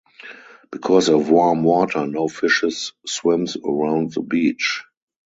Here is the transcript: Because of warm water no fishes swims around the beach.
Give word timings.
Because 0.71 1.09
of 1.09 1.29
warm 1.29 1.61
water 1.63 2.07
no 2.07 2.27
fishes 2.27 2.93
swims 3.05 3.55
around 3.63 4.13
the 4.13 4.21
beach. 4.23 4.83